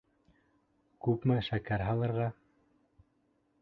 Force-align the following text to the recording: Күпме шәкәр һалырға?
Күпме 1.09 1.39
шәкәр 1.51 1.87
һалырға? 1.91 2.29